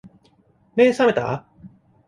[0.73, 1.45] 目、さめた？